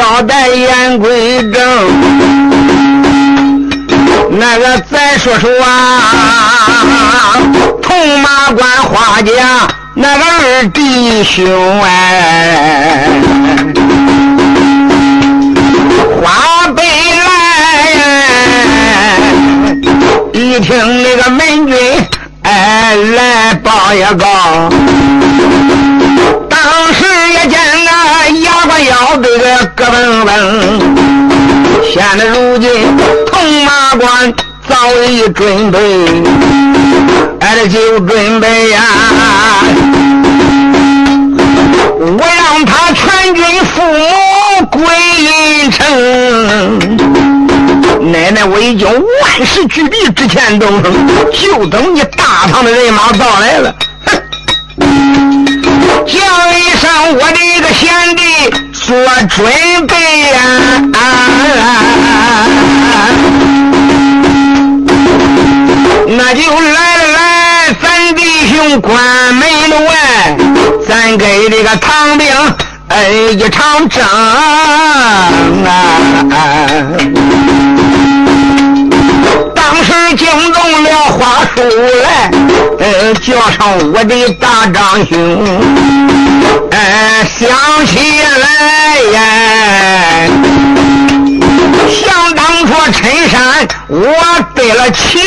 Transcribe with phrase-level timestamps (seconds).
[0.00, 1.60] 交代言归正。
[4.30, 7.36] 那个再说说啊，
[7.82, 13.10] 铜马关花家那个二弟兄哎，
[16.22, 16.82] 花背
[17.28, 17.30] 来，
[20.32, 21.76] 一听那个门军
[22.44, 24.70] 哎来报一告。
[29.80, 30.30] 咯嘣嘣，
[31.90, 32.70] 现在如今
[33.26, 34.30] 铜马关
[34.68, 34.74] 早
[35.08, 35.78] 已准备，
[37.40, 38.82] 哎这就准备呀，
[41.98, 43.42] 我让他全军
[43.74, 43.80] 覆
[44.60, 44.82] 没归
[45.22, 45.80] 阴城，
[48.12, 50.66] 奶奶我已经万事俱备，之前都
[51.32, 53.74] 就等你大唐的人马到来了。
[54.04, 55.46] 哼！
[56.06, 56.18] 叫
[56.52, 58.22] 一声我的一个贤弟
[58.90, 59.46] 做准
[59.86, 59.94] 备
[60.32, 60.40] 呀！
[66.08, 68.92] 那就来了来，咱弟兄关
[69.34, 70.36] 门了外，
[70.88, 72.26] 咱给这个唐兵
[72.88, 75.30] 哎一场仗啊！
[79.72, 81.62] 当时惊动了花树
[82.02, 82.28] 来，
[83.24, 85.16] 叫上我的大长兄，
[86.72, 87.48] 哎，想
[87.86, 88.46] 起来
[89.12, 89.18] 呀，
[91.88, 93.38] 想当初陈山
[93.86, 94.02] 我
[94.56, 95.22] 得了情，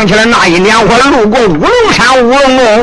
[0.00, 2.80] 想起来那一年，我路过五龙山五龙宫，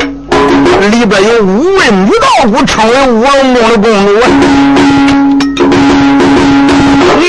[0.92, 4.12] 里边有五位女道姑，称为五龙宫的公主。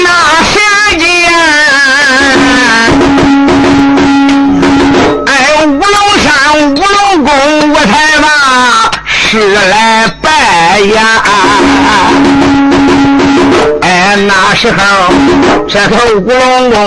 [0.04, 0.08] 那
[0.44, 0.60] 时
[1.00, 1.10] 间，
[5.26, 5.90] 哎，五龙
[6.22, 6.30] 山
[6.60, 10.30] 五龙宫，我才把是来拜
[10.82, 10.98] 呀。
[13.82, 14.78] 哎那时候，
[15.72, 16.78] 这头五龙宫，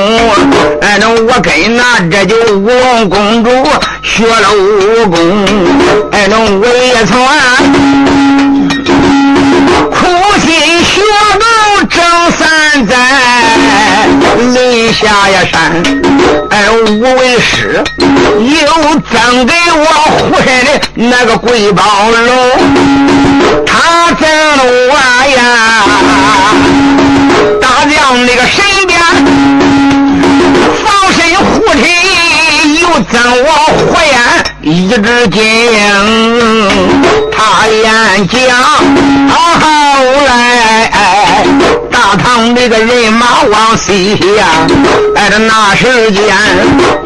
[0.81, 3.50] 哎，那我跟那这就五龙公主
[4.03, 5.47] 学了武功，
[6.10, 7.16] 哎，那我也曾
[15.02, 15.82] 下呀山，
[16.50, 17.82] 哎，无为师
[18.38, 24.94] 又赠给我护身的那个瑰宝龙，他赠了我
[25.36, 25.40] 呀。
[27.60, 29.00] 大将那个身边
[30.84, 33.48] 防身护体，又赠我
[33.92, 35.42] 火焰一支金，
[37.32, 38.38] 他演讲
[39.28, 39.34] 后
[40.26, 40.88] 来
[41.90, 44.46] 大唐那个人马往西呀，
[45.16, 46.24] 哎这那时间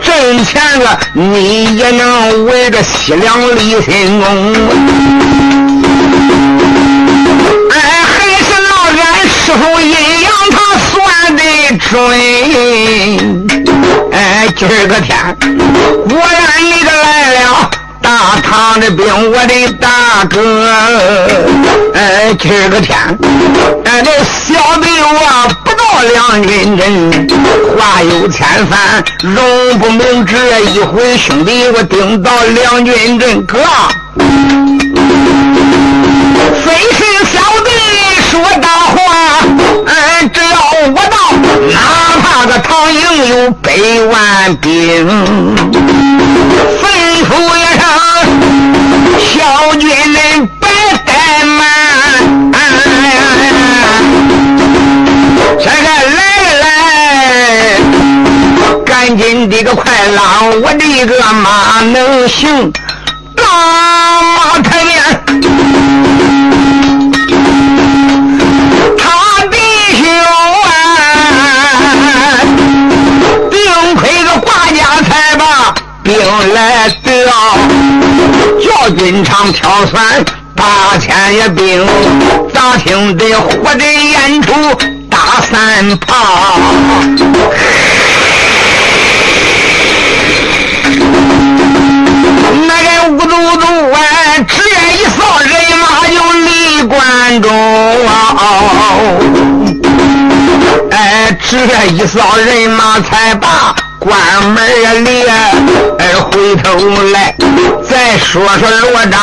[0.03, 4.55] 阵前个你也能围着西凉立新功，
[7.71, 7.75] 哎
[8.05, 8.15] 还
[8.45, 9.91] 是老袁师傅阴
[10.22, 10.31] 阳。
[10.49, 10.56] 他
[10.91, 10.95] 算
[11.37, 11.43] 的
[11.78, 11.93] 准，
[14.12, 15.16] 哎，今儿个天，
[16.09, 16.76] 果然你，
[18.27, 20.69] 大唐的兵，我的大哥，
[21.95, 22.99] 哎，今儿个天，
[23.85, 27.29] 哎，这小弟我不到两军阵，
[27.79, 33.61] 话有千番，容不明这一回，兄弟我顶到两军阵，哥，
[36.65, 37.71] 非是小弟
[38.29, 38.97] 说大话。
[39.87, 40.59] 哎，只要
[40.91, 41.17] 我到，
[41.73, 41.79] 哪
[42.21, 43.71] 怕个唐营有百
[44.11, 45.55] 万兵，
[62.28, 62.73] 行，
[63.37, 63.45] 拉
[64.23, 64.97] 马太面。
[76.03, 76.15] 兵
[76.55, 77.27] 来得，
[78.63, 80.01] 叫军长挑选
[80.55, 81.84] 八千也兵，
[82.55, 84.53] 咋听得火的演出
[85.11, 86.61] 打三炮？
[94.44, 94.56] 督啊，这
[94.92, 96.97] 一扫人马就离关
[97.42, 97.50] 中
[98.06, 98.10] 啊，
[100.91, 101.54] 哎，这
[101.92, 103.74] 一扫人马才把。
[103.98, 104.16] 关
[104.50, 105.24] 门呀，里
[105.98, 106.78] 哎，回头
[107.12, 107.34] 来
[107.83, 109.21] 再说说罗章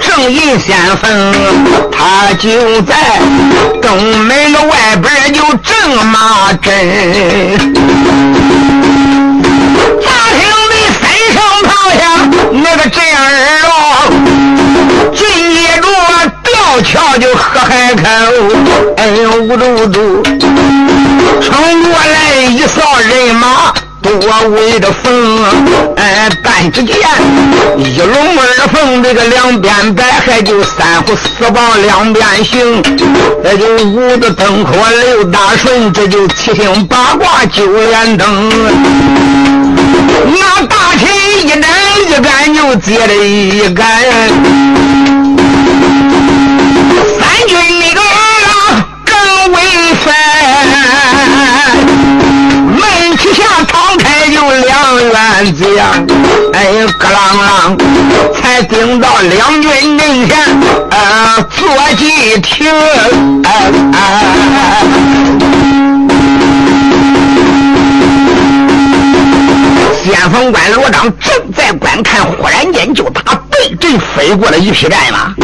[0.00, 1.32] 正印先锋，
[1.92, 2.96] 他就在
[3.80, 6.72] 东门的外边就正马阵。
[10.02, 11.02] 大厅里三
[11.32, 11.70] 声炮
[12.00, 12.02] 响，
[12.50, 13.22] 那个震耳
[13.62, 14.43] 聋。
[15.14, 15.86] 紧接着
[16.42, 18.02] 吊桥就喝海口，
[18.96, 20.22] 哎呦呜嘟呜嘟，
[21.40, 23.72] 冲过来一扫人马。
[24.04, 25.44] 多围着风，
[25.96, 26.96] 哎，但只见
[27.78, 32.82] 一龙二凤，这个两边摆，还就三虎四豹两边行，
[33.42, 34.72] 那就五个灯火
[35.02, 38.52] 六大顺，这就七星八卦九连灯。
[40.26, 41.06] 那大旗
[41.46, 41.62] 一展
[42.08, 43.86] 一杆就接着一杆，
[47.18, 48.00] 三军那个
[49.04, 49.58] 更威
[50.04, 50.12] 风。
[53.34, 55.12] 门旗下敞开就两员
[55.56, 56.06] 将，
[56.52, 60.38] 哎，咯啷啷，才顶到两军阵前，
[60.90, 62.70] 啊，坐骑停，
[63.44, 63.98] 哎哎。
[70.04, 75.34] 先锋官罗章正在观看，忽然间就打背阵飞过了一匹战马，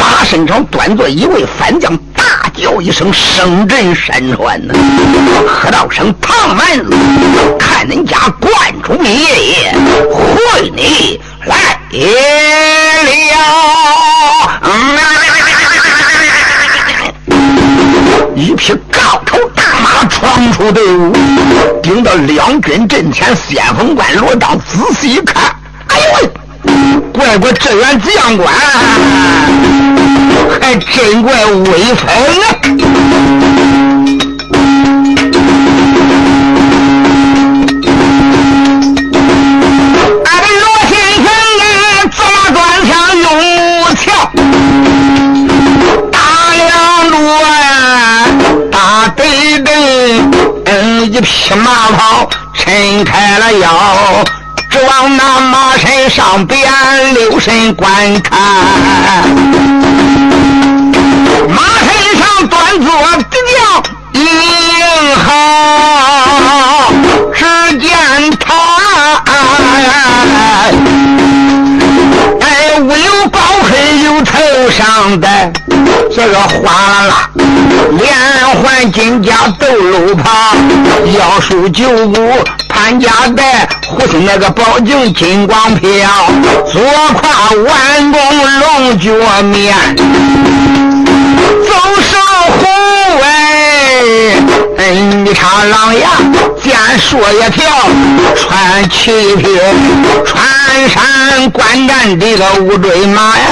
[0.00, 1.92] 马身上端坐一位番将。
[2.56, 4.72] 大叫一声，声震山川呐！
[5.46, 6.66] 喝道声：“唐门，
[7.58, 8.50] 看恁家关
[8.82, 9.76] 主爷爷
[10.10, 11.98] 会你来了！”
[18.34, 21.12] 一匹高头大马闯出队伍，
[21.82, 25.54] 顶到两军阵前，先锋官罗章仔细一看，
[25.88, 26.30] 哎呦喂！
[27.12, 28.54] 怪怪这员将官，
[30.48, 32.06] 还真怪威风
[32.42, 32.44] 啊！
[40.24, 41.26] 俺们罗先生
[41.62, 41.64] 啊，
[42.10, 42.18] 抓
[42.52, 42.56] 端
[42.86, 44.04] 枪用木条，
[46.10, 46.14] 打
[46.54, 46.66] 两
[47.10, 48.26] 路啊，
[48.70, 48.74] 打
[49.16, 50.20] 对对，
[50.66, 54.24] 嗯，一匹马跑，抻开了腰。
[54.86, 56.62] 往那马身上边
[57.14, 57.90] 留神观
[58.22, 58.38] 看，
[61.48, 63.22] 马身上端坐的
[63.52, 63.54] 叫
[64.12, 64.20] 英
[65.16, 66.92] 豪，
[67.34, 67.40] 只
[67.78, 67.88] 见
[68.38, 68.46] 他
[72.40, 73.38] 哎，无有宝
[73.68, 74.38] 盔，有头
[74.70, 75.52] 上戴
[76.14, 77.30] 这个哗啦啦
[77.92, 78.06] 连
[78.62, 80.54] 环金甲斗路袍，
[81.18, 82.16] 腰束九股。
[82.76, 85.90] 潘家带护心那个宝镜金光飘，
[86.70, 88.20] 左胯弯弓
[88.60, 89.10] 龙角
[89.44, 92.18] 面，走手
[92.52, 92.66] 虎
[93.22, 93.24] 尾，
[95.24, 96.10] 你插狼牙
[96.62, 97.64] 剑树一跳，
[98.36, 99.58] 穿七匹
[100.26, 100.46] 穿
[100.90, 103.44] 山观战的个乌骓马呀，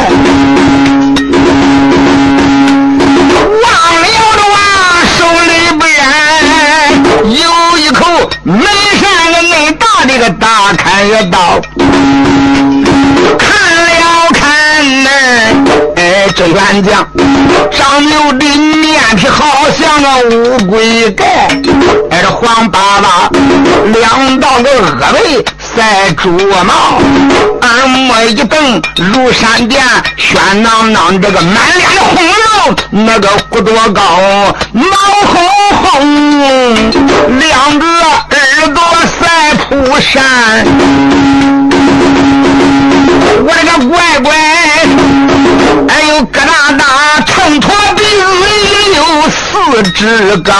[16.56, 17.06] 哎，这员将
[17.70, 21.48] 张六的面皮好像个乌龟盖，
[22.10, 23.28] 哎，这黄巴巴
[23.92, 25.44] 两道个恶眉。
[25.76, 27.00] 在竹毛，
[27.62, 29.84] 耳目一瞪如闪电，
[30.16, 34.84] 喧囊囊这个满脸的红肉，那个骨多高，毛
[35.26, 35.34] 红
[35.82, 36.92] 红，
[37.40, 38.80] 两个耳朵
[39.18, 40.64] 赛蒲扇，
[43.42, 44.28] 我这个乖乖，
[45.88, 46.48] 哎呦疙瘩
[46.78, 46.80] 瘩，
[47.26, 47.64] 秤砣
[47.94, 48.42] 鼻子
[48.96, 48.98] 有
[49.30, 50.52] 四指高，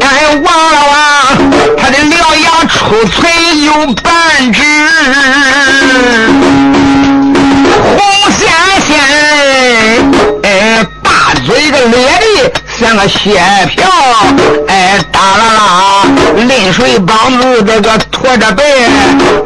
[0.00, 0.04] 哎
[0.42, 0.94] 忘了望
[1.76, 3.14] 他的獠牙出嘴
[3.64, 3.68] 有
[4.02, 4.62] 半指，
[12.78, 13.40] 像个血
[13.74, 13.88] 瓢，
[14.68, 16.02] 哎，打啦啦，
[16.46, 18.62] 泪水帮子这个驼着背，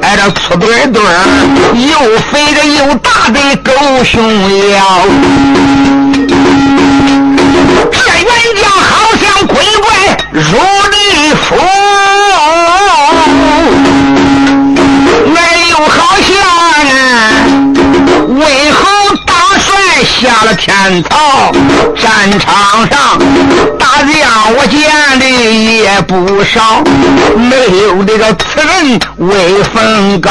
[0.02, 1.04] 哎，这粗墩墩
[1.74, 3.72] 又肥的又大的狗
[4.02, 4.20] 熊
[4.70, 5.02] 腰，
[7.92, 8.26] 这原
[8.60, 10.42] 将好像鬼怪如
[10.90, 12.09] 地府。
[20.82, 21.52] 天朝，
[21.94, 23.18] 战场上
[23.78, 24.80] 大将我见
[25.18, 26.82] 的也不少，
[27.36, 30.30] 没有这个此人威风高。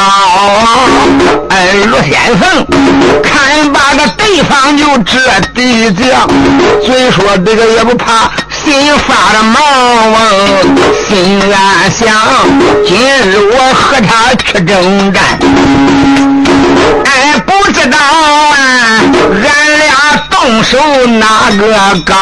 [1.50, 2.66] 哎，罗先生，
[3.22, 5.20] 看把个对方就这
[5.54, 6.28] 地将，
[6.84, 8.28] 嘴说这个也不怕。
[8.50, 9.60] 心发着毛，
[11.08, 12.08] 心暗想：
[12.84, 15.22] 今日我和他去征战，
[17.04, 19.00] 哎，不知道啊，
[19.32, 19.89] 俺俩
[20.42, 22.14] 动手哪个高？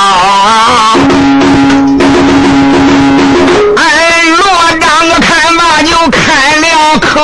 [3.76, 4.44] 哎，罗
[4.80, 7.20] 章看罢就开了口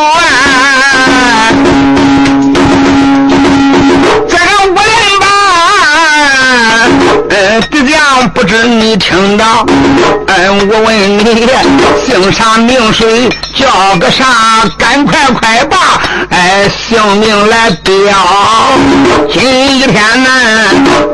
[8.35, 9.67] 不知你听到？
[10.27, 11.47] 嗯，我问你，
[12.05, 13.29] 姓啥名谁？
[13.55, 14.25] 叫个啥？
[14.79, 15.77] 赶快快把
[16.31, 17.93] 哎姓名来标。
[19.33, 19.43] 今
[19.81, 20.31] 天呢，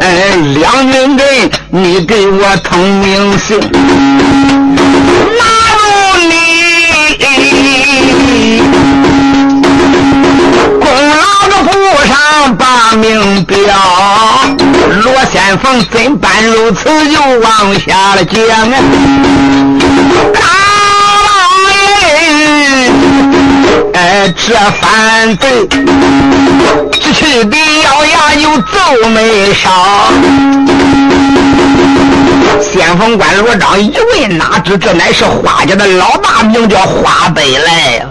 [0.00, 5.45] 哎两人人，你给我通名姓，拿
[5.76, 5.78] 住
[6.28, 6.33] 你
[10.80, 11.71] 功劳的簿
[12.07, 12.14] 上
[12.57, 13.57] 把名标。
[15.50, 16.88] 先锋怎般如此？
[17.07, 18.78] 又往下了讲啊。
[23.95, 25.66] 哎，这反对，
[26.92, 29.69] 只去的咬牙又皱眉梢。
[32.62, 38.07] 先锋官罗章一问，哪知这乃是花家的老大，名叫花北来。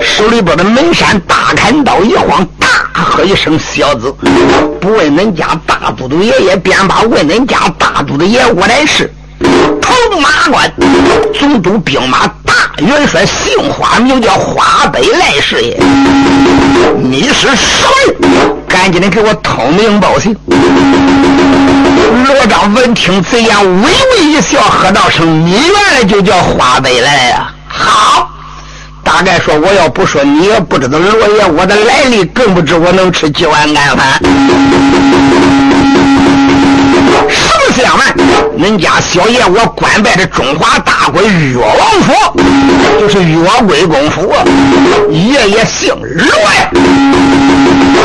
[0.00, 4.14] 手里边的门扇大砍刀一晃，大喝一声：“小子，
[4.80, 9.12] 不问恁家大都督爷爷，便把问恁家大都督爷我来是。”
[9.82, 10.72] 头马关
[11.34, 15.78] 总督兵马大元帅姓花，名叫花北赖氏爷。
[17.02, 17.88] 你是谁？
[18.68, 20.34] 赶紧的给我通名报姓。
[22.26, 27.52] 罗章闻听此言，微微一笑，喝道声：“你原来就叫花北来呀？
[27.68, 28.30] 好，
[29.04, 34.20] 大概说我要不说，你也不知道罗爷我的来历，更不知我能吃几碗干饭。”
[37.84, 38.14] 实不相瞒，
[38.58, 41.68] 恁家小爷我官拜的中华大国岳王
[42.02, 42.40] 府，
[42.98, 44.32] 就是岳归公府，
[45.10, 46.70] 爷爷姓罗呀。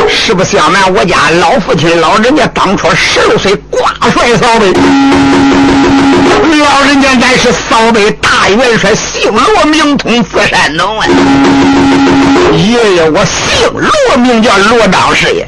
[0.09, 4.73] 实不相瞒，我家老父亲老人家当初十六岁挂帅扫北，
[6.59, 11.07] 老人家乃是扫北大元帅，姓罗名通字山东啊。
[12.51, 15.47] 爷爷我姓罗，名叫罗章师爷。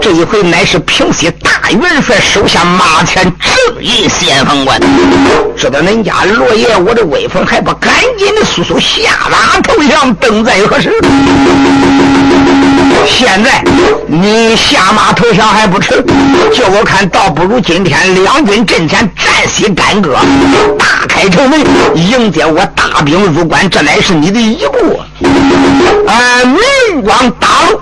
[0.00, 4.80] 这一回乃是平西大元帅手下马前正印先锋官，
[5.56, 10.92] 知道恁家罗爷我的威风，还不赶紧的速速下马投降，等在何时？
[13.06, 13.64] 现在
[14.06, 16.04] 你下马投降还不迟，
[16.54, 20.16] 叫我看倒不如今天两军阵前战息干戈，
[20.78, 21.60] 大开城门
[21.94, 25.00] 迎接我大兵入关，这乃是你的一步。
[26.06, 27.80] 啊，明光大陆，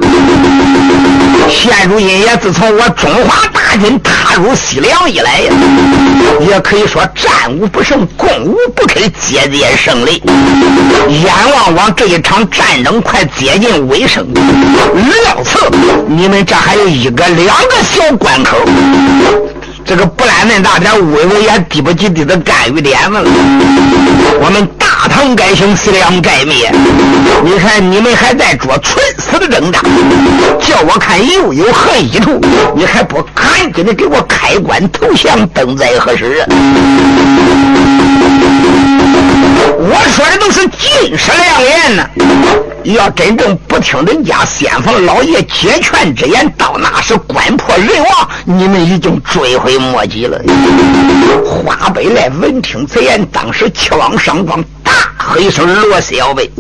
[1.51, 5.53] 现如今也自从我中华大军踏入西凉以来呀，
[6.49, 10.23] 也可以说战无不胜，攻无不克，节节胜利。
[11.09, 14.27] 眼望望这一场战争快接近尾声，
[15.25, 15.59] 两次
[16.07, 18.57] 你们这还有一个两个小关口，
[19.89, 23.25] 这个不然恁大点威威也抵不及地的干预点子了。
[24.39, 26.71] 我们大唐该兴，西凉该灭。
[27.43, 29.81] 你看你们还在做垂死的挣扎，
[30.61, 32.39] 叫我看又有何意图？
[32.77, 36.45] 你还不赶紧的给我开棺投降，等在何时啊？
[39.81, 42.07] 我说的都是金石良言呐！
[42.85, 48.18] 要真正不听人家先锋老爷解劝之言，到那时官破人亡，
[48.51, 50.41] 你们已经追悔莫及了。
[51.45, 56.51] 花北赖闻听此言，当时气往上撞，大喝一声：“罗小贝，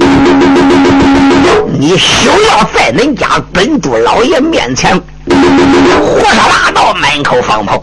[1.78, 7.80] 你休要在恁家本督老爷面前！”火烧大道，满口放炮。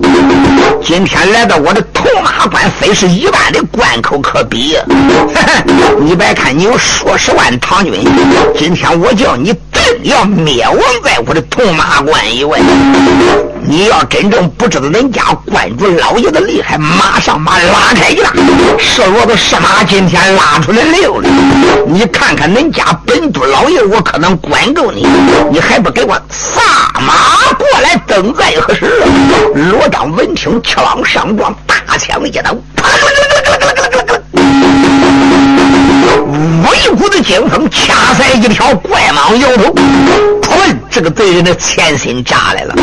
[0.84, 4.82] 今天来到我的头马关，非是一般的关口可比呀！
[6.00, 7.94] 你别看你有数十万唐军，
[8.58, 12.60] 今天我叫你真要灭亡在我的头马关以外。
[13.68, 18.32] 你要真正不知道恁家关主老爷的厉害，马上把拉开一拉，
[18.78, 21.28] 是骡子是马，今天拉出来溜了。
[21.88, 25.08] 你看看恁家本都老爷，我可能管够你，
[25.52, 26.62] 你还不给我撒
[27.02, 28.86] 马他过来，等在何时？
[29.54, 32.56] 罗章闻听，气往上撞，大枪一刀，
[36.74, 39.74] 一股子劲风，掐在一条怪蟒摇头。
[40.42, 40.76] 砰！
[40.90, 42.76] 这个贼人的前心炸来了。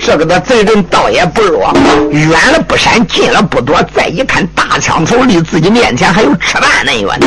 [0.00, 1.72] 这个的贼人倒也不弱，
[2.10, 3.76] 远了不闪，近了不躲。
[3.94, 7.20] 再一看，大枪头离自己面前还有尺半那远，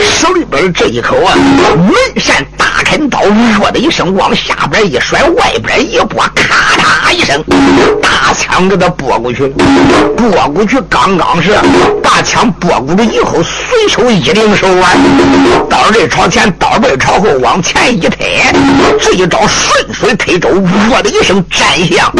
[0.00, 1.34] 手里边这一口啊，
[1.76, 3.22] 门扇大砍刀，
[3.58, 7.42] 弱的一声往下边一甩，外边一拨，咔嚓一声，
[8.00, 9.48] 大枪给他拨过去。
[10.16, 11.52] 拨过去，刚刚是
[12.02, 14.96] 把枪拨过去以后，随手一领手腕，
[15.68, 18.42] 刀刃朝前，刀背朝后，往前一推，
[19.00, 20.48] 这一招顺水推舟，
[20.90, 22.12] 我的一声斩下。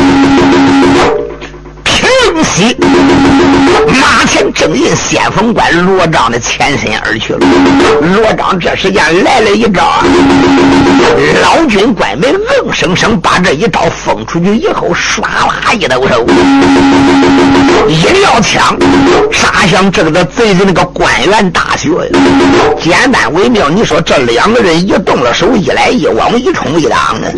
[2.32, 2.76] 平息，
[4.00, 7.40] 马前正印先锋官罗章的前身而去了。
[8.14, 9.82] 罗章这时间来了一招，
[11.42, 16.24] 老军官们硬生生把这一招封出去以后，唰啦一抖手，
[17.88, 18.76] 一撂枪
[19.32, 21.90] 杀向这个贼人那个官员大穴。
[22.80, 27.32] 简单微妙，你说这两个人一动了手，一来一往，一冲一挡的，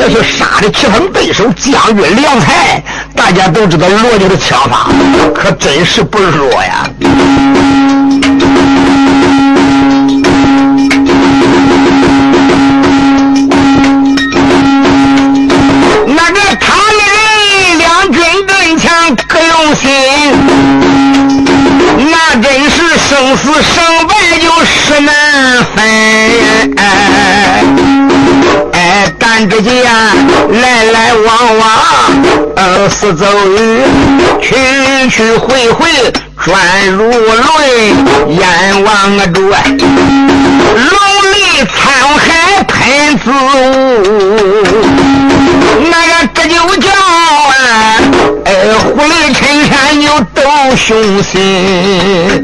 [0.00, 2.82] 也是杀的棋逢对手，将军良才。
[3.16, 4.88] 大家都知道罗家的枪法
[5.34, 6.88] 可真是不弱呀。
[16.06, 17.00] 那个他们
[17.78, 19.90] 两军阵前可用心，
[22.10, 22.76] 那真是
[23.08, 25.82] 生死胜败就十难分。
[29.06, 31.68] 哎，但只见来来往往，
[32.56, 33.80] 呃，四周雨，
[34.42, 34.56] 去
[35.08, 35.86] 去回回，
[36.44, 37.14] 转如轮，
[38.36, 40.90] 眼望着龙
[41.32, 41.76] 里沧
[42.18, 44.66] 海喷紫雾，
[45.88, 47.54] 那个这就叫啊，
[48.44, 48.50] 哎，
[48.82, 50.42] 虎雷衬衫就斗
[50.76, 52.42] 凶心，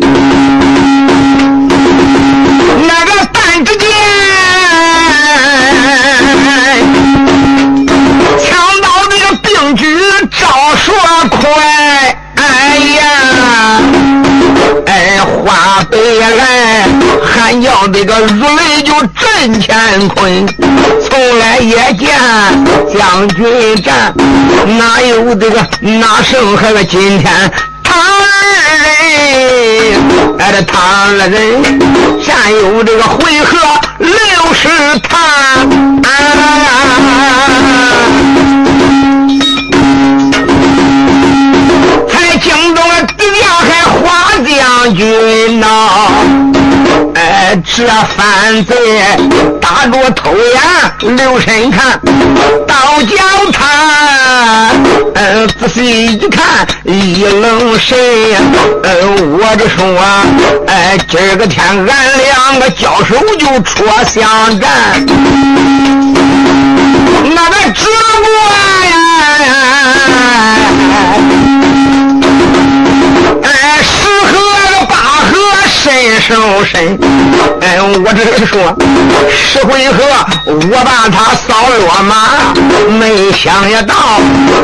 [17.53, 20.47] 喊叫这个如雷就震乾坤，
[21.03, 22.09] 从来也见
[22.95, 24.15] 将军战，
[24.79, 27.53] 哪有这个哪胜还个今天
[27.85, 28.33] 唐人？
[30.39, 31.31] 哎，这唐人
[32.25, 33.59] 战有这个回合
[33.99, 35.21] 六十趟。
[44.59, 45.67] 将军呐，
[47.61, 47.87] 这
[48.17, 48.77] 犯罪
[49.61, 52.01] 打着偷眼，留神看，
[52.67, 53.17] 到脚
[53.53, 54.71] 他，
[55.15, 57.99] 嗯，仔细一看，一愣神，
[58.85, 59.85] 嗯，我就说，
[60.67, 64.71] 哎，今儿个天俺两个交手就戳相战，
[67.35, 68.27] 那个直播
[75.93, 76.99] 人受身，
[77.61, 78.77] 哎，我只是说
[79.31, 80.03] 十回合，
[80.47, 82.13] 我把他扫落马，
[82.99, 83.53] 没想
[83.87, 83.95] 到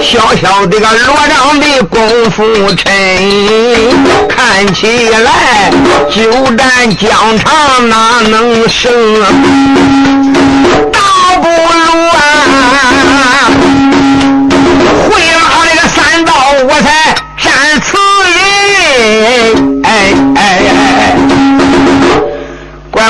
[0.00, 2.90] 小小的个罗章的功夫沉，
[4.28, 5.70] 看起来
[6.10, 6.22] 久
[6.56, 8.90] 战疆场哪能胜
[9.22, 9.24] 啊，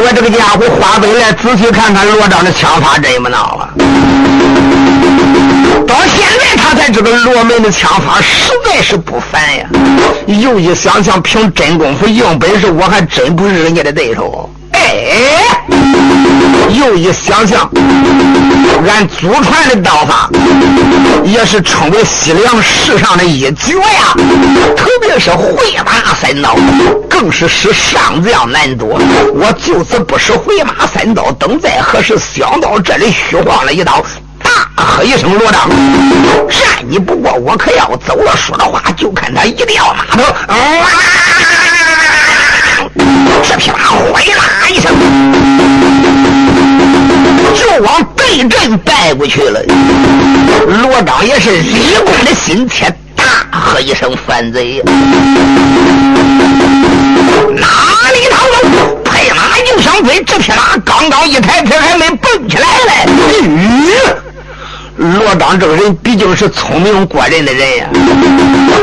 [0.01, 3.69] 我，这个家伙花背来，仔细看看罗章的枪法真不孬啊！
[5.87, 9.67] 到现在他才知道罗门的枪法实在是不凡呀。
[10.27, 14.49] 又一想想，凭真功夫、硬本事，我还真不是人家的对手。
[14.89, 15.63] 哎，
[16.73, 17.71] 又一想想，
[18.89, 20.31] 俺祖传的刀法
[21.25, 24.15] 也是称为西凉世上的一绝呀。
[24.75, 26.57] 特别是回马三刀，
[27.09, 28.99] 更是使上将难躲。
[29.35, 32.17] 我就此不使回马三刀，等在何时？
[32.19, 34.03] 想到这里，虚晃了一刀，
[34.43, 34.51] 大
[34.83, 35.69] 喝一声：“罗章，
[36.49, 40.23] 战你不过，我可要走了。”说的话，就看他一撂马头，
[43.43, 43.79] 这匹马
[44.13, 44.93] 回啦一声，
[47.55, 49.61] 就往对阵败过去了。
[50.83, 54.83] 罗章也是立功的心切，大喝一声：“反贼！”
[57.57, 57.67] 哪
[58.13, 59.03] 里逃走？
[59.05, 63.07] 拍马就想追，这匹马刚刚一抬腿，还没蹦起来嘞。
[64.97, 67.87] 罗章这个人毕竟是聪明过人的人呀，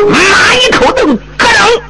[0.10, 1.35] 马一口蹬，咯噔，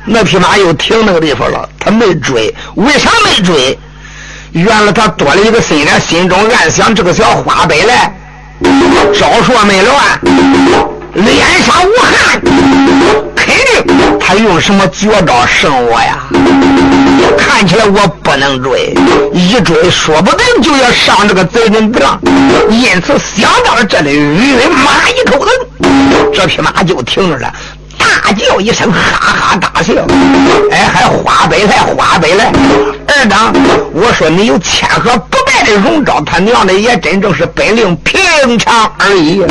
[0.05, 1.67] 那匹马又停那个地方了。
[1.79, 3.77] 他没追，为啥没追？
[4.51, 8.15] 原来他多了一个心眼，心中暗想：这个小花白来，
[9.13, 9.97] 招数没乱，
[11.13, 12.41] 脸上无汗，
[13.35, 16.23] 肯定他用什么绝招胜我呀？
[17.37, 18.93] 看起来我不能追，
[19.33, 22.19] 一追说不定就要上这个贼人当，
[22.69, 27.53] 因此想到了这里，马一口蹬，这匹马就停着了。
[27.97, 29.93] 大叫一声，哈哈大笑。
[30.71, 32.51] 哎，还花北来，花北来！
[33.07, 33.53] 二当，
[33.93, 39.43] 我说你有千和不败的荣招，他娘的也真正是本领平常而已，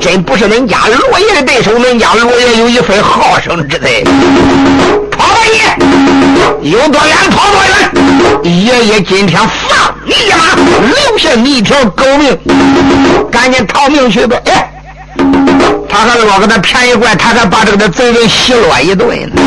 [0.00, 1.78] 真不是恁家罗爷的对手。
[1.78, 4.02] 恁家罗爷有一份好胜之才。
[5.10, 5.36] 跑吧
[6.62, 8.54] 你，有多远跑多远。
[8.66, 10.54] 爷爷今天放你一马，
[10.86, 12.36] 留下你一条狗命，
[13.30, 14.36] 赶紧逃命去吧！
[14.46, 14.73] 哎。
[15.88, 19.42] 他还落个那便宜怪，他还把这个那贼人奚落一顿呢。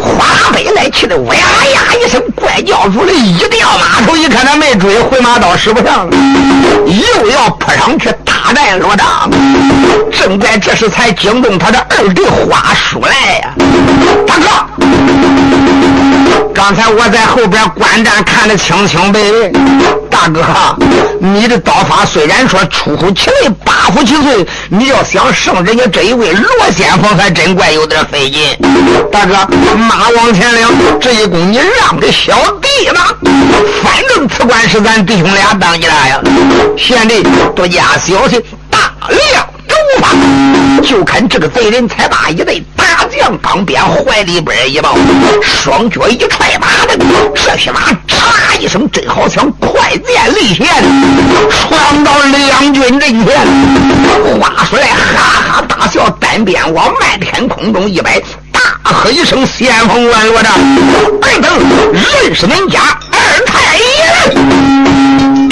[0.00, 6.16] 花北来气的，哇呀一声怪叫出来，一掉马头，一看他没追，回马刀使不上了，
[6.86, 9.28] 又要扑上去大战罗章。
[10.12, 13.54] 正在这时，才惊动他的二弟花叔来呀，
[14.26, 15.75] 大哥。
[16.56, 19.52] 刚才我在后边观战，看得清清白白。
[20.10, 20.42] 大哥，
[21.20, 28.56] 你的刀法虽然说出乎其类，八乎其岁，你要想胜人家这一位罗先锋，还真怪有点费劲。
[29.12, 29.34] 大哥，
[29.76, 30.66] 马往前领，
[30.98, 33.14] 这一功你让给小弟吧。
[33.82, 36.18] 反正此官是咱弟兄俩当家呀。
[36.78, 37.22] 贤弟，
[37.54, 38.78] 多加小心，大
[39.10, 39.46] 量。
[40.82, 44.96] 就看这个贼人才把一对大将钢鞭怀里边一抱，
[45.42, 46.96] 双脚一踹马的，
[47.34, 50.66] 这匹马嚓一声，真好像快剑离弦，
[51.50, 53.36] 闯到两军阵前。
[54.40, 58.20] 话说来，哈哈大笑，单鞭往漫天空中一摆，
[58.52, 60.48] 大喝一声：“先锋万落的
[61.22, 61.52] 二等，
[61.92, 65.45] 认识恁家二太爷。”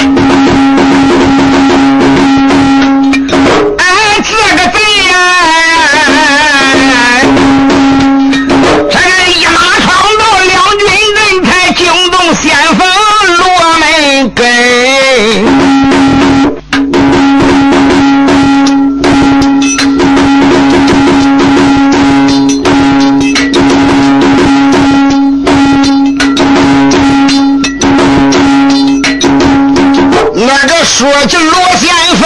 [30.96, 32.24] 说起罗先锋，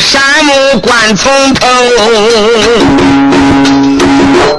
[0.00, 1.66] 山木关从头，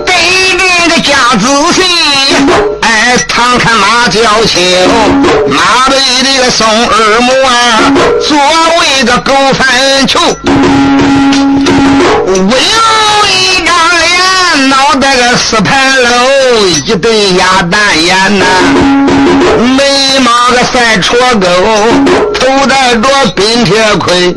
[0.06, 0.13] 对
[0.58, 1.86] 这个家子信，
[2.82, 4.60] 哎，常看马叫秋，
[5.48, 7.94] 马背这个宋二木啊，
[8.28, 8.38] 作
[8.82, 10.20] 为个狗粪球，
[12.28, 13.05] 唯有一张
[15.06, 16.10] 脸，脑袋个四盘楼，
[16.88, 18.46] 一对鸭蛋眼呐，
[19.78, 21.48] 眉毛个赛戳钩。
[22.34, 24.36] 头戴着冰铁盔，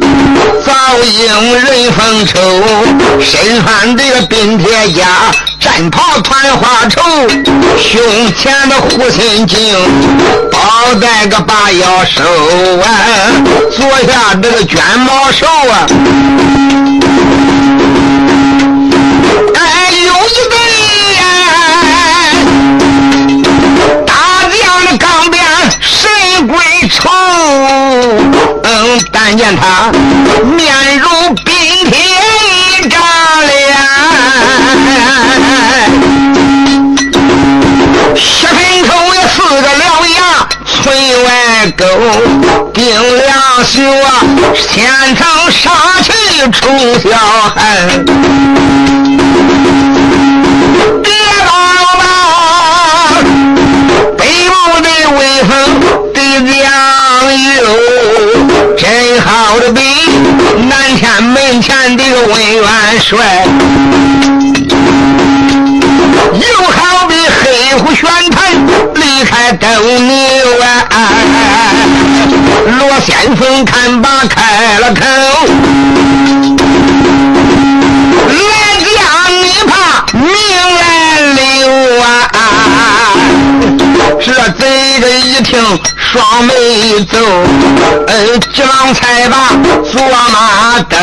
[0.64, 2.38] 造型人风抽，
[3.20, 5.06] 身穿这个冰铁甲，
[5.60, 7.00] 战袍团花绸，
[7.78, 8.00] 胸
[8.36, 9.74] 前的护心镜，
[10.50, 12.22] 包带个把腰收
[12.80, 12.86] 啊，
[13.76, 15.86] 坐下这个卷毛手啊，
[19.54, 20.57] 哎，有一个
[26.48, 26.56] 鬼
[26.88, 27.08] 抽。
[28.64, 29.92] 嗯，但见他
[30.56, 31.08] 面如
[31.44, 31.54] 冰
[31.90, 31.98] 铁
[32.80, 33.00] 一张
[33.46, 33.52] 脸，
[38.16, 38.56] 血盆
[38.88, 39.80] 口有四个獠
[40.16, 40.18] 牙，
[40.64, 40.84] 村
[41.24, 41.26] 外
[41.76, 41.84] 沟
[42.72, 42.78] 定
[43.18, 43.28] 两
[43.64, 44.06] 宿啊，
[44.54, 44.66] 先
[45.16, 45.70] 成杀
[46.02, 46.06] 气
[46.50, 46.58] 出
[47.00, 47.08] 小
[47.54, 47.56] 寒。
[51.02, 51.06] 别
[51.44, 51.50] 老
[56.58, 56.66] 有。
[58.76, 59.80] 真好的比
[60.68, 62.64] 南天门前的个文元
[63.00, 63.46] 帅，
[66.32, 68.38] 又好比黑虎玄坛
[68.94, 70.94] 离开斗牛啊！
[72.78, 75.00] 罗先锋看罢开了口，
[78.28, 78.40] 来
[78.80, 78.96] 将
[79.42, 79.72] 你怕
[80.12, 80.26] 命
[80.78, 80.80] 来
[81.34, 82.06] 留啊！
[84.20, 84.26] 这
[84.58, 84.62] 贼
[85.00, 85.58] 人一听。
[86.10, 87.18] 双眉皱，
[88.06, 89.50] 嗯，急忙才把
[89.84, 90.00] 坐
[90.32, 90.96] 马兜。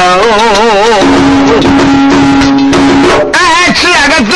[3.33, 4.35] 哎，这个贼，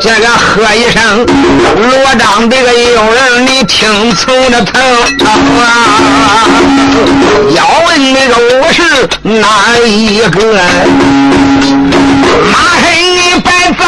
[0.00, 1.26] 这个喝一声，
[1.74, 4.78] 罗章这个友人，你听从着头
[5.60, 6.46] 啊！
[7.54, 10.38] 要问那个我是哪一个？
[12.52, 13.84] 马黑你白早，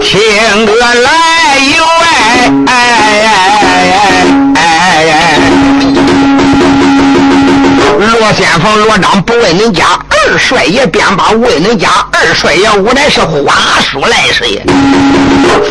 [0.00, 0.12] 听
[0.66, 1.08] 个来
[1.76, 2.06] 哟哎
[2.66, 3.26] 哎哎
[4.54, 4.60] 哎哎
[5.10, 5.40] 哎！
[7.98, 14.64] 罗先锋罗章不问你家二帅爷，便把问恁家二帅爷，我乃是花叔来是也？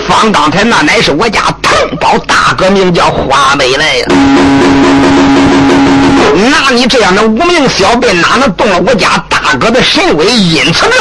[0.07, 4.05] 方刚才那乃是我家同胞大哥，名叫花美来呀。
[6.51, 10.25] 拿你这样的无名小辈，哪能动了我家大哥的神威？
[10.25, 10.95] 因此呢，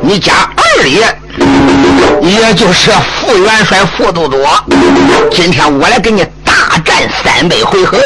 [0.00, 1.14] 你家二爷，
[2.22, 4.38] 也就是副元帅副都督，
[5.30, 6.24] 今天我来给你。
[6.72, 7.98] 大战三百回合，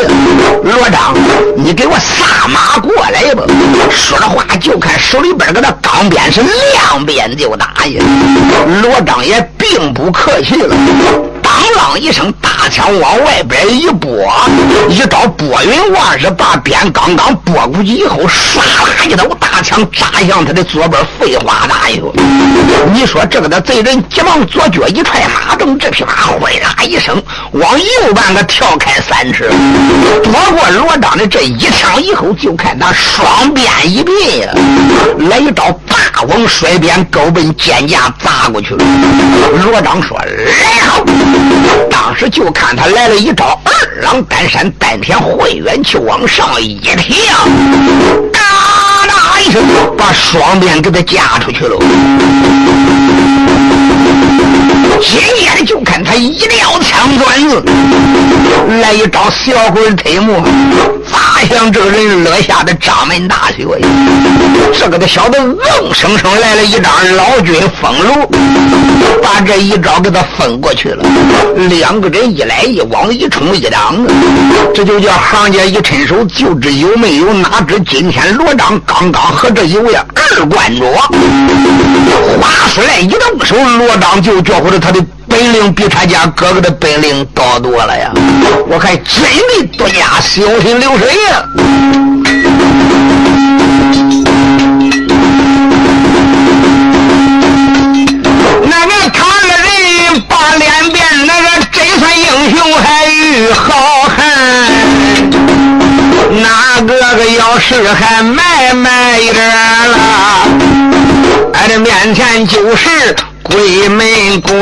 [0.65, 1.15] 罗章，
[1.57, 3.45] 你给我撒马过来吧！
[3.93, 6.41] 说着话，就看手里边搁那钢鞭是
[6.73, 8.05] 两鞭就打呀。
[8.83, 10.75] 罗章也并不客气了。
[11.67, 14.31] 当啷一声，大枪往外边一拨，
[14.89, 21.03] 一招拨云望日，把鞭刚刚拨过去以后，唰啦一刀，大枪扎向他的左边。
[21.19, 22.15] 废话哪有？
[22.93, 27.21] 你说这个的贼人急忙左脚一踹，马蹬这匹马，哗啦一声
[27.53, 29.51] 往右半个跳开三尺，
[30.23, 35.73] 躲过罗章的这一枪以后，就看他双鞭一并，来一招
[36.13, 38.85] 大王甩鞭，高奔肩胛砸过去了。
[39.65, 41.05] 罗章说：“来好。”
[41.91, 47.47] 当时就看他来了一招二郎担山丹田会元气往上一跳，
[48.33, 48.41] 嘎
[49.07, 49.63] 啦一声
[49.97, 51.77] 把双鞭给他架出去了。
[55.01, 57.63] 紧接着就看他一撂枪转子，
[58.81, 60.43] 来一招小鬼推磨，
[61.11, 63.65] 砸向这个人落下的张门大穴。
[64.79, 68.27] 这个的小子硬生生来了一张老君封炉，
[69.23, 71.05] 把这一招给他封过去了。
[71.69, 74.07] 两个人一来一往，一冲一挡，
[74.75, 77.33] 这就叫行家一伸手就知有没有。
[77.33, 79.95] 哪知今天罗章刚刚和这一位
[80.39, 80.85] 二关着，
[82.39, 88.13] 话说来一动手，罗章就觉着他的本领比他家哥哥的本领高多了呀！
[88.69, 91.43] 我还真的多加小心流水呀！
[98.63, 104.19] 那个他个人把脸变，那个真算英雄还遇好汉，
[106.31, 109.51] 那个个要是还卖卖一点，
[111.69, 113.15] 的面前就是。
[113.49, 114.59] 鬼门关，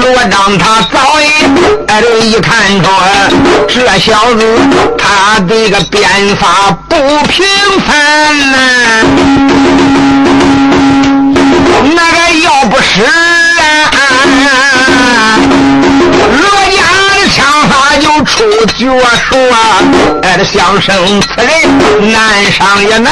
[0.00, 1.26] 罗章他早已
[1.86, 2.88] 哎这一看着
[3.68, 4.58] 这小子
[4.96, 7.46] 他这个变法不平
[7.86, 7.94] 凡
[8.52, 8.56] 呐，
[11.94, 14.08] 那个要不是啊，
[16.40, 16.80] 罗家
[17.12, 18.34] 的枪法就出
[18.78, 18.88] 绝
[19.28, 19.36] 说，
[20.36, 23.10] 这相声此人难上也难，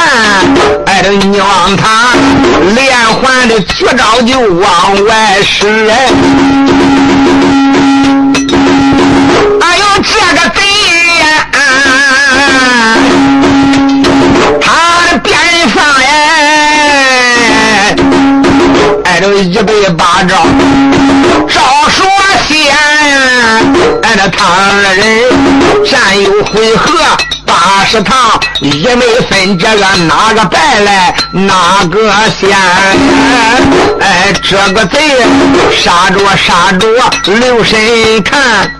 [0.85, 2.13] 哎这你望他。
[2.75, 5.89] 连环的绝招就往外使，
[9.61, 10.61] 哎呦这个贼
[11.21, 11.25] 呀，
[14.61, 14.67] 他
[15.11, 15.33] 的鞭
[15.69, 17.97] 法哎，
[19.05, 20.45] 挨着一百八招，
[21.49, 22.07] 招说，
[24.03, 25.01] 哎这他二人
[25.85, 26.93] 战有回合。
[27.47, 32.11] 八十趟也没分这个哪个败来哪个
[32.41, 32.57] 先，
[34.01, 34.99] 哎，这个贼
[35.71, 36.89] 杀着杀着
[37.27, 37.79] 留神
[38.23, 38.75] 看，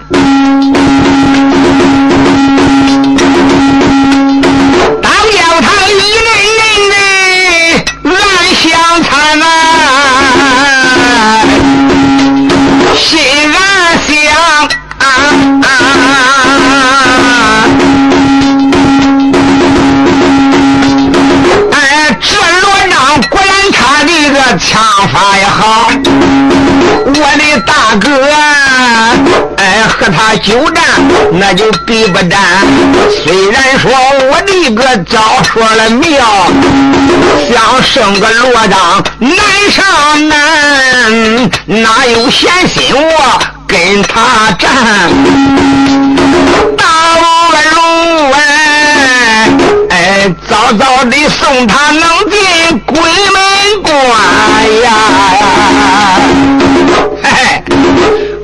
[5.03, 5.93] 当叫他一
[6.25, 6.29] 人
[6.59, 6.97] 人的
[8.11, 8.15] 暗
[8.57, 8.63] 香
[9.03, 9.43] 惨呐，
[12.97, 13.13] 心
[25.13, 25.91] 法也好，
[27.07, 28.09] 我的大哥，
[29.57, 30.85] 哎，和他久战
[31.33, 32.41] 那就比不战。
[33.25, 33.91] 虽然说
[34.31, 36.47] 我的个招说了妙，
[37.49, 39.37] 想胜个罗章难
[39.71, 44.69] 上难，哪有闲心我跟他战？
[46.77, 46.85] 大
[47.21, 47.57] 路哎
[48.33, 48.39] 哎，
[50.49, 53.45] 早早的送他能进鬼门。
[53.83, 53.93] 关
[54.83, 54.91] 呀！
[57.23, 57.63] 嘿嘿，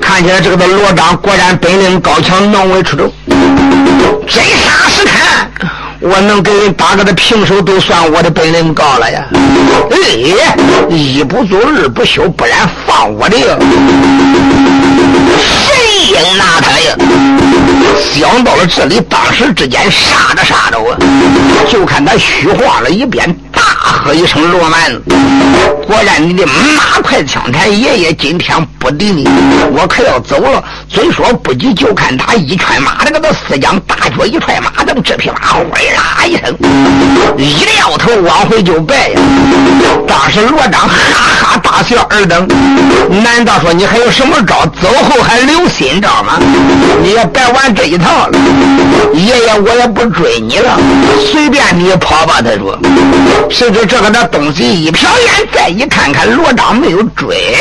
[0.01, 3.13] 看起来这个的罗章果然本领高强，能为出众。
[4.27, 5.49] 真杀实看，
[6.01, 9.25] 我能给人打个的平手，都算我的本领高了呀！
[9.91, 9.97] 哎，
[10.91, 13.45] 一不做二不休，不然放我的谁
[16.09, 16.97] 应拿他呀？
[17.99, 20.97] 想到了这里，当时之间杀着杀着啊，
[21.71, 23.35] 就看他虚晃了一边。
[23.53, 24.95] 大喝一声罗蛮，
[25.87, 29.29] 果然你的马快枪台爷爷今天不敌你，
[29.73, 30.63] 我可要走了。
[30.89, 35.65] 嘴说不急，就看他一圈马的，个他四将大脚一踹马蹬，这匹马哗
[35.97, 36.57] 啦一声，
[37.37, 39.21] 一掉头往回就败呀。
[40.07, 40.95] 当时罗章哈
[41.43, 42.47] 哈大笑，二等，
[43.23, 44.65] 难道说你还有什么招？
[44.81, 46.39] 走后还留新招吗？
[47.03, 48.39] 你也别玩这一套了。
[49.15, 50.79] 爷爷，我也不追你了，
[51.31, 52.41] 随便你跑吧。
[52.41, 52.79] 他说，
[53.51, 57.55] 谁知这个那东西一瞟眼，再一看看罗章没有追，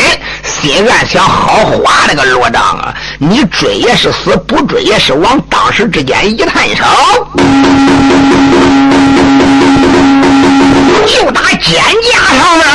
[0.44, 5.40] 心暗想：好花那个罗章啊，你追也是死，不追也是亡。
[5.50, 6.86] 当时之间一探手。
[11.10, 12.66] 就打肩胛上面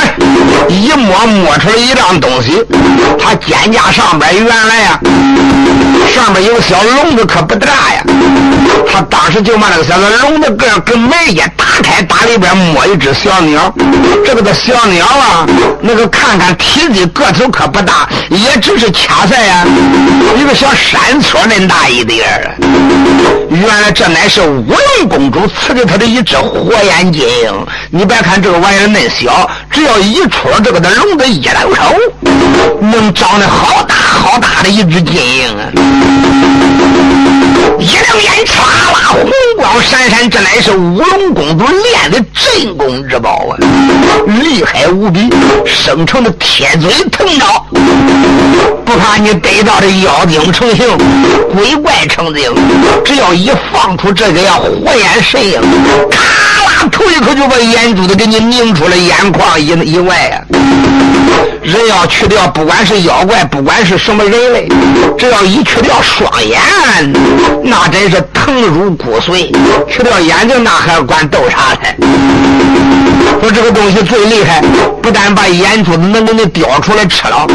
[0.69, 2.63] 一摸，摸出来一样东西。
[3.19, 4.99] 他肩胛上边原来呀，
[6.13, 8.03] 上面有个小笼子，可不大呀。
[8.91, 13.73] 他当时就把那个小笼子盖跟门一打开，打里边摸一只小鸟。
[14.25, 15.45] 这个的小鸟啊，
[15.81, 19.65] 那个看看体积个头可不大，也只是掐在呀
[20.37, 22.25] 一个小山撮那大一点。
[23.49, 27.65] 原来这乃是乌龙公主赐给他的一只火眼金鹰。
[27.89, 31.83] 你别看这个玩意儿嫩小，只要一戳这个的笼子一搂手，
[32.81, 35.69] 能长得好大好大的一只金鹰啊！
[37.77, 43.57] 一瞪眼，唰啦，红光闪闪，这乃是乌龙公主练的镇宫之宝啊，
[44.41, 45.29] 厉害无比，
[45.63, 47.63] 生成的铁嘴藤刀，
[48.83, 50.97] 不怕你逮到的妖精成形，
[51.53, 52.51] 鬼怪成精，
[53.05, 55.61] 只要一放出这个呀火焰神鹰，
[56.09, 60.41] 咔头一口就把眼珠子给你拧出了眼眶以以外呀！
[61.63, 64.69] 人要去掉，不管是妖怪，不管是什么人类，
[65.17, 66.59] 只要一去掉双眼。
[67.63, 69.51] 那真是疼如骨髓，
[69.89, 71.95] 去掉眼睛那还管斗啥嘞？
[73.41, 74.61] 说这个东西最厉害，
[75.05, 77.45] 不但把眼珠子能给你叼出来吃了，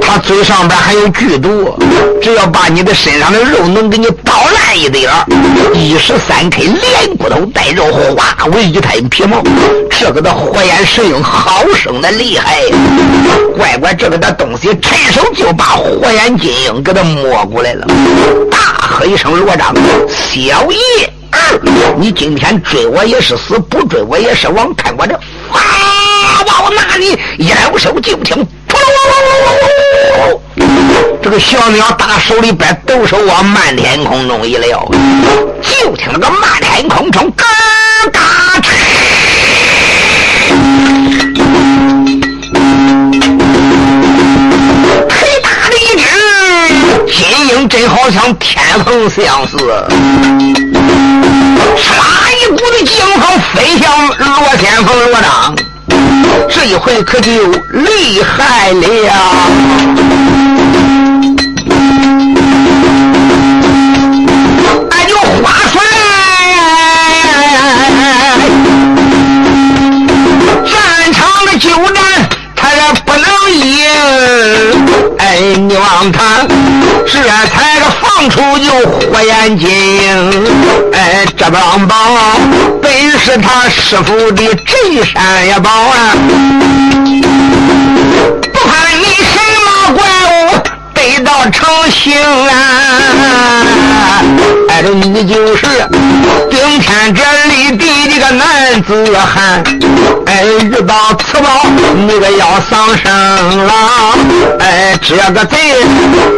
[0.00, 1.78] 他嘴上边还有剧毒，
[2.22, 5.12] 只要把你的身上的肉能给你捣烂一点
[5.74, 9.42] 一时三刻连骨头带肉化为一滩皮毛。
[9.90, 12.62] 这个的火焰神鹰好生的厉害，
[13.58, 17.86] 乖乖这个的东西趁手就把火焰金鹰给他摸过来了，
[18.50, 19.38] 大喝一声。
[19.38, 19.74] 罗章，
[20.08, 21.10] 小爷，
[21.98, 24.74] 你今天追我也是死，不追我也是亡。
[24.74, 25.20] 看我的
[25.52, 25.60] 法
[26.58, 28.34] 宝拿你一撩手就听，
[28.66, 30.40] 噗噜，
[31.22, 34.82] 这个小鸟打手里边抖手往漫天空中一撂，
[35.60, 37.44] 就听那个漫天空中嘎
[38.10, 38.20] 嘎
[47.06, 49.56] 金鹰真好像天蓬相似，
[51.76, 51.92] 唰
[52.40, 55.54] 一股子劲风飞向罗天凤罗章，
[56.48, 57.30] 这一回可就
[57.72, 58.86] 厉害了。
[64.90, 65.74] 俺就花帅，
[70.64, 72.02] 战场的久战，
[72.54, 73.64] 他也不能赢。
[75.18, 75.24] 哎，
[75.56, 76.46] 你望他。
[77.06, 77.86] 这才个
[78.18, 80.44] 当初就火眼金睛，
[80.90, 81.94] 哎，这帮宝
[82.80, 86.14] 本是他师傅的镇山呀宝啊，
[91.06, 92.14] 物得到成形
[92.48, 93.62] 啊！
[94.68, 95.66] 哎，你就是
[96.50, 99.62] 顶天这立地的个男子汉，
[100.26, 101.48] 哎，遇到此宝
[101.94, 103.72] 你个要丧生了，
[104.60, 105.56] 哎，这个贼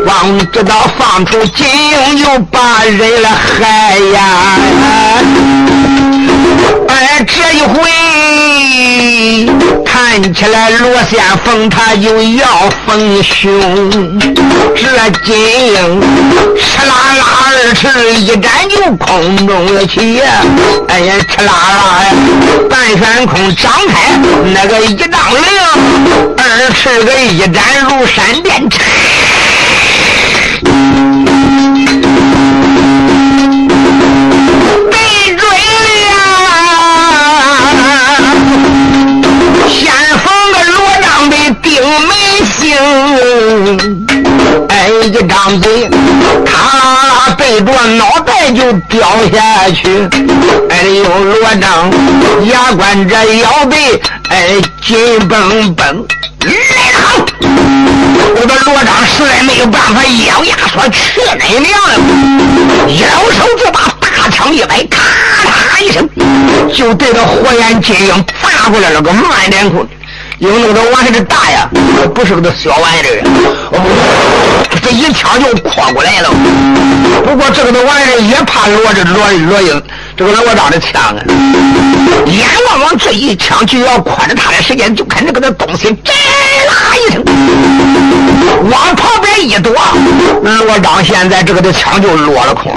[0.04, 4.20] 光知道放出金鹰又把人来害呀，
[6.88, 7.90] 哎，这一回
[9.84, 12.46] 看起来罗先锋他就要
[12.86, 13.50] 逢凶，
[14.76, 14.84] 这
[15.24, 15.28] 金
[15.72, 16.00] 鹰
[16.56, 17.88] 哧啦啦二尺。
[18.18, 20.20] 一展就空中了起，
[20.88, 22.06] 哎呀，哧啦啦呀，
[22.68, 24.18] 半悬空张开，
[24.52, 25.40] 那个一丈零，
[26.36, 26.42] 二
[26.74, 28.68] 尺个一展如闪电，
[34.90, 34.96] 被
[35.36, 35.40] 追
[36.10, 36.12] 了，
[39.68, 39.80] 先
[40.18, 42.10] 锋个罗章的定门
[42.58, 42.66] 星，
[44.78, 45.90] 哎，一张嘴，
[46.46, 47.34] 他。
[47.36, 50.08] 背着脑袋就掉下去，
[50.70, 51.90] 哎呦罗章
[52.46, 54.00] 牙关这腰背，
[54.30, 54.54] 哎
[54.84, 56.06] 紧绷绷，
[56.40, 56.50] 来
[56.92, 57.26] 得好！
[58.34, 61.92] 我的罗章实在没有办法，咬牙说去你娘的！
[62.94, 64.98] 摇手就把大枪一摆，咔
[65.44, 66.08] 嚓一声，
[66.74, 69.86] 就对着火焰金鹰砸过来了个满脸孔。
[70.38, 71.68] 因为那个玩意儿大呀，
[72.14, 73.22] 不是个小玩意儿，
[74.80, 76.30] 这一枪就扩过来了。
[77.24, 79.82] 不过这个的玩意儿也怕罗这罗罗英
[80.16, 81.16] 这个罗章的枪啊，
[82.26, 86.12] 眼望望这一枪就要宽着他的时间，就看这个那东西吱
[86.68, 87.24] 啦一声
[88.70, 89.74] 往旁边一躲，
[90.42, 92.72] 罗章现在这个的枪就落了空。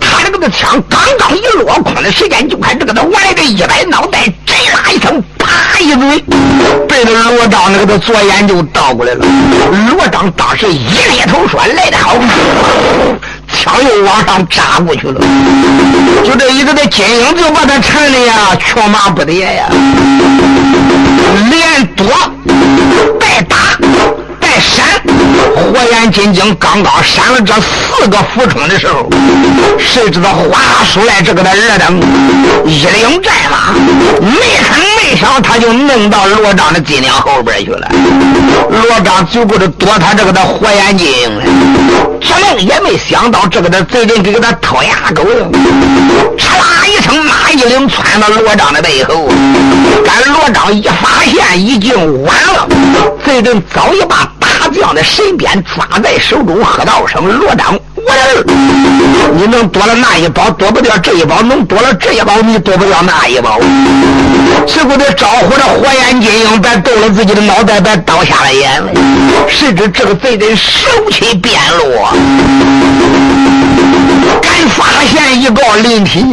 [0.00, 5.22] 他这个的枪刚刚一落空的时间，就看这个的玩意儿一摆脑袋，吱啦一声。
[5.38, 5.46] 啪
[5.80, 6.24] 一嘴，
[6.88, 9.24] 对着罗章那个的左眼就倒过来了。
[9.90, 12.14] 罗章当时一咧头说：“来得好！”
[13.52, 15.20] 枪又往上扎过去了。
[16.24, 19.68] 就这一个的金鹰就把他缠的呀，缺马不得呀，
[21.50, 22.06] 连躲
[23.20, 23.56] 带打。
[25.56, 29.08] 火眼金睛刚刚闪了这四个俯冲的时候，
[29.78, 30.60] 谁知道哗
[30.92, 31.98] 出来这个的二等
[32.66, 33.72] 一领战马，
[34.20, 37.88] 没吭没响，他就弄到罗章的金领后边去了。
[38.70, 41.42] 罗章就顾着躲他这个的火眼金睛了，
[42.20, 45.48] 这梦也没想到这个的贼人给他掏牙沟了，
[46.36, 49.26] 嚓啦一声，马一领窜到罗章的背后，
[50.04, 52.68] 赶罗章一发现已经晚了，
[53.24, 54.30] 贼人早已把。
[54.68, 58.44] 将的神鞭抓在手中，喝道声：“罗章，我儿，
[59.36, 63.58] 你能躲了那一包，躲不掉这一包；能躲了这一包，你躲不掉那一包。”
[64.66, 68.92] 只顾得招呼着火焰金鹰，别斗了自己的脑袋，别倒下了眼泪。
[69.48, 72.12] 谁知这个贼人手起鞭落，
[74.42, 76.24] 敢发现一个灵体，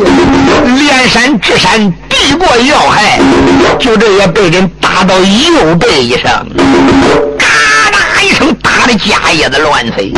[0.65, 3.19] 连山直山，地过要害，
[3.79, 6.45] 就这也被人打到右背上。
[8.24, 10.13] 一声打的家叶子乱飞，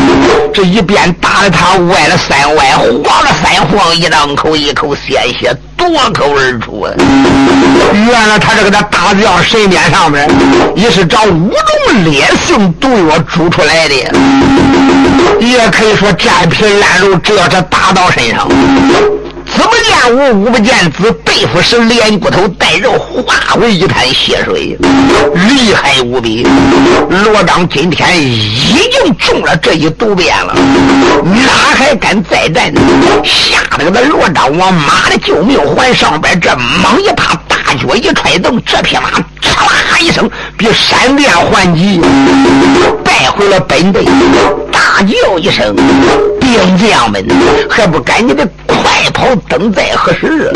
[0.53, 2.71] 这一边打的他歪了三歪，
[3.03, 6.87] 晃了三晃，一张口一口鲜血夺口而出。
[7.91, 10.29] 原来他这个在大将神鞭上面，
[10.75, 13.95] 也是找五种烈性毒药煮出来的，
[15.39, 18.47] 也可以说战皮烂肉，只要是打到身上。
[19.55, 24.77] 子不见吾，吾不见子，背负是连骨头带肉化为一滩血水，
[25.49, 26.45] 厉害无比。
[27.09, 30.53] 罗章今天已经中了这一毒鞭了，
[31.23, 32.73] 哪还敢再战？
[33.23, 39.11] 吓得个罗章往马的救命还上边这猛一踏，大脚一踹蹬，这匹马
[39.55, 42.01] 啪啦一声，比闪电还急，
[43.03, 44.05] 败回了本队。
[44.71, 45.75] 大叫一声
[46.39, 47.25] ：“兵将们，
[47.69, 48.77] 还不赶紧的快
[49.13, 49.35] 跑！
[49.47, 50.51] 等在何时？”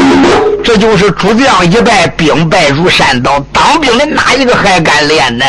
[0.64, 3.44] 这就是主将一败，兵败如山倒。
[3.52, 5.46] 当兵的哪一个还敢练呢？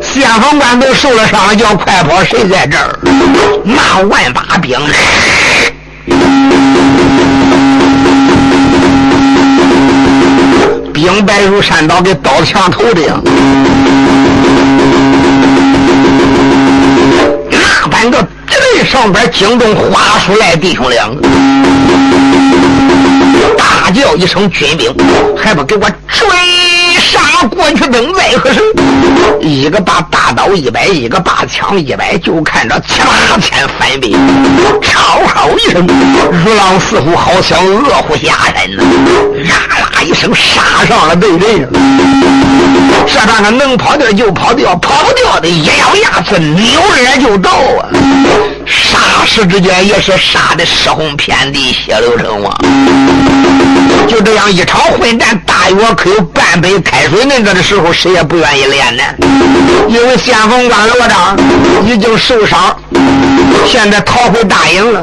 [0.00, 2.98] 先锋官都受了伤，叫快跑，谁在这儿？
[3.64, 4.78] 那万把兵，
[11.00, 13.18] 兵败如山倒，给刀墙头的呀！
[17.90, 21.22] 三个这上边惊动花出来弟兄两个，
[23.58, 24.94] 大叫一声：“军兵，
[25.36, 26.26] 还不给我追
[26.98, 27.86] 杀过去！
[27.88, 28.62] 等奈何生？”
[29.40, 34.16] 一个把大刀一摆，一个把枪一摆，就看着七八千翻兵，
[34.82, 35.86] 超吼一声，
[36.44, 38.82] 如狼似虎，好像饿虎下山呐！
[39.48, 41.68] 啦啦一声，杀上了对人。
[43.06, 47.88] 这半个能跑掉就跑掉，跑不掉的一咬牙子，扭脸就到啊！
[48.66, 52.56] 霎时之间也是杀的尸横遍地，血流成王。
[54.08, 59.02] 就这样一场混战，大约可有半杯开水那个的时候，谁也不愿意练呢。
[59.88, 61.36] 因为先锋官罗章
[61.86, 62.76] 已经受伤，
[63.66, 65.02] 现在逃回大营了。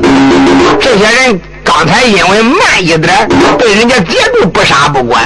[0.79, 1.41] 这些人。
[1.67, 3.27] 刚才因为慢一点，
[3.59, 5.21] 被人家截住不杀不管。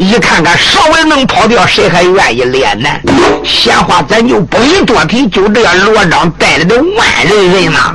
[0.00, 2.88] 一看看稍微能跑掉，谁还愿意练呢？
[3.44, 5.28] 闲话咱就不宜多提。
[5.28, 7.94] 就这样，罗章带来的万人人呐，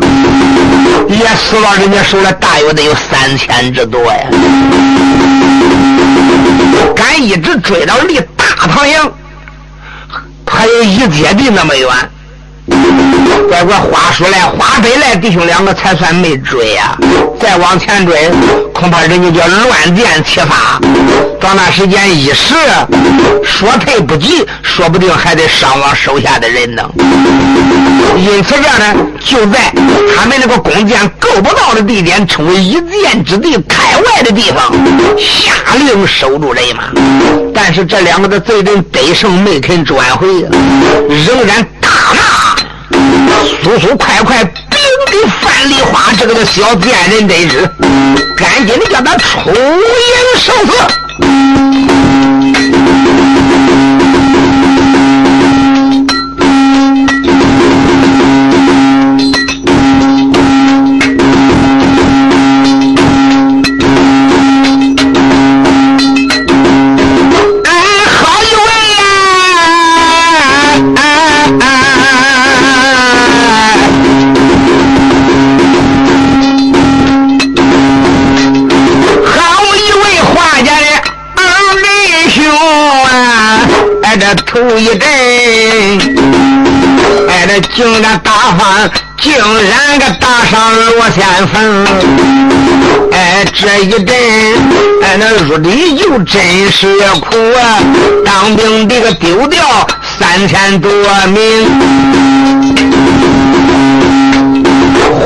[1.09, 4.21] 也死到人家手里，大约得有三千之多呀。
[6.95, 8.95] 敢一直追到离大唐营
[10.45, 11.89] 还有一阶地那么远。
[12.67, 16.97] 乖乖，话说来，花飞来，弟兄两个才算没追呀。
[17.39, 18.29] 再往前追，
[18.73, 20.79] 恐怕人家叫乱箭齐发。
[21.39, 22.53] 到那时间一时
[23.43, 26.83] 说退不及，说不定还得伤亡手下的人呢。
[28.17, 28.95] 因此这呢，
[29.25, 29.73] 就在
[30.15, 34.71] 他们那个弓箭够不到的地点，称为一箭之地开外的地方，
[35.17, 36.83] 下令守住人马。
[37.53, 40.27] 但是这两个的贼人得胜没肯转回，
[41.09, 41.89] 仍然大。
[43.63, 47.69] 速速快快，禀给范梨花这个的小贱人得知，
[48.37, 49.55] 赶紧的叫他出营
[50.37, 50.71] 受死。
[88.61, 88.89] 方，
[89.19, 91.85] 竟然个打上罗先锋，
[93.11, 94.15] 哎，这一阵，
[95.01, 96.85] 哎，那入里就真是
[97.19, 97.79] 苦啊！
[98.23, 99.65] 当兵的个丢掉
[100.19, 100.91] 三千多
[101.27, 101.65] 名，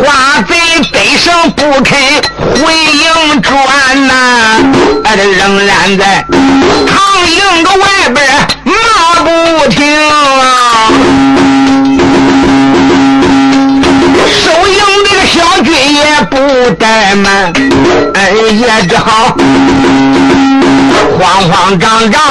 [0.01, 0.55] 花贼
[0.93, 1.99] 得胜不肯
[2.39, 4.13] 回营转呐，
[5.03, 6.25] 哎，这仍然在
[6.87, 6.95] 唐
[7.29, 7.85] 营的外
[16.95, 17.51] 怠慢，
[18.13, 19.35] 哎，也只好
[21.19, 22.21] 慌慌张张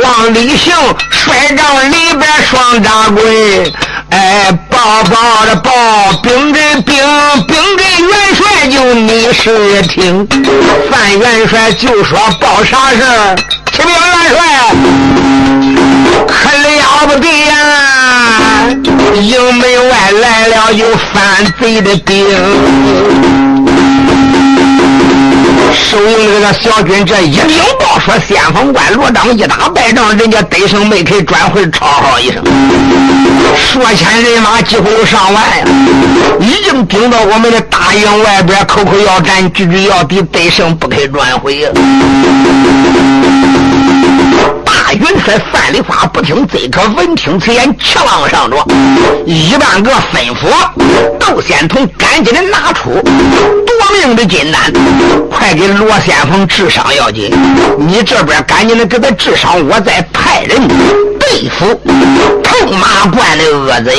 [0.00, 0.72] 往里行，
[1.10, 3.72] 帅帐里边双掌柜，
[4.10, 5.72] 哎，报报的报，
[6.22, 6.94] 兵跟兵，
[7.48, 10.24] 兵跟元帅就你是听，
[10.88, 13.36] 范元帅就说报啥事儿，
[13.72, 13.98] 启禀元
[14.30, 14.38] 帅，
[16.28, 17.52] 可了不得呀！
[19.20, 22.24] 营门外来了有犯贼的兵，
[25.92, 32.42] 周营这个小军这一禀报说，先锋官罗章一打败仗，人家得胜没肯转回，吵号一声，
[33.54, 35.66] 数千人马几乎有上万呀，
[36.40, 41.70] 已经顶到我们的大营外边，口口要战，句句要敌，得胜不肯转回
[44.94, 48.56] 云彩范立发不听，这可闻听此言，气往上着，
[49.24, 50.48] 一万个吩咐，
[51.18, 54.72] 窦仙童赶紧的拿出夺命的金丹，
[55.30, 57.30] 快给罗先锋治伤要紧。
[57.78, 60.60] 你这边赶紧的给他治伤，我再派人
[61.18, 61.80] 对付。
[62.70, 63.92] 马关的恶贼。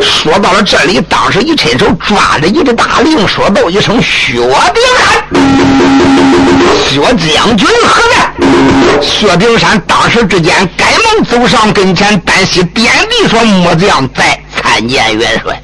[0.00, 5.24] 说到了这里，当时一伸手抓着一个大令，说道一声：“薛丁山，
[6.88, 8.16] 薛将军何在？”
[9.00, 9.80] 薛丁山。
[9.86, 15.60] 当时之间，赶忙走上跟前，单膝点地说：“末将在参见元帅。”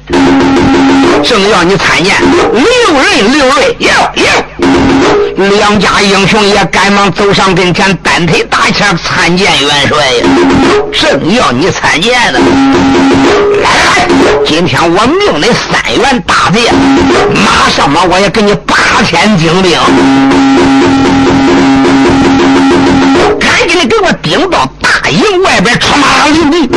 [1.23, 2.15] 正要你参见，
[2.51, 2.63] 刘
[2.99, 10.25] 仁、刘瑞，哟哟，两家英雄也赶忙走上跟前，单腿打前参见元帅呀。
[10.91, 12.39] 正要你参见呢，
[13.61, 14.07] 来，
[14.45, 16.69] 今天我命你三员大贼，
[17.45, 19.79] 马上嘛，我也给你八千精兵。
[23.71, 26.69] 给你给我顶到大营外边，出马领兵！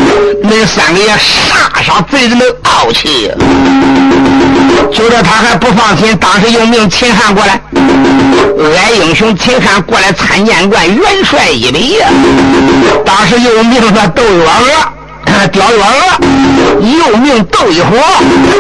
[0.45, 3.33] 恁三个也杀杀贼人的傲气。
[4.93, 7.61] 就这他还不放心，当时又命秦汉过来，
[8.77, 12.07] 矮英雄秦汉过来参见官元帅一礼呀。
[13.05, 14.94] 当时又命他窦月娥、
[15.53, 15.87] 刁月娥，
[16.80, 17.97] 又命窦一火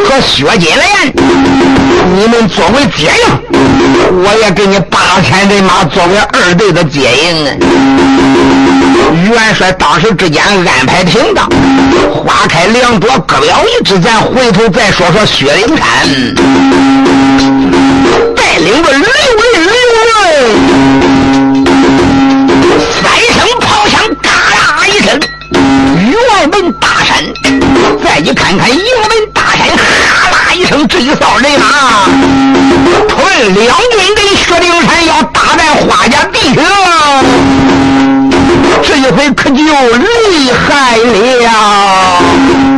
[0.08, 1.12] 和薛金莲，
[2.16, 3.24] 你们作为接应。
[4.22, 7.44] 我也给你八千人马作为二队的接应！
[9.30, 11.48] 元帅当时之间安排停当，
[12.12, 13.98] 花开两朵，各表一枝。
[13.98, 15.84] 咱回头再说说薛灵山
[18.36, 19.02] 带领着刘文、
[19.52, 21.23] 刘文，
[25.74, 27.24] 辕门大山。
[28.02, 32.06] 再一看看营门大山，哈啦一声，这一扫人马，
[33.08, 36.62] 屯两军跟薛丁山要大战花家弟兄，
[38.82, 42.73] 这一回可就厉害了。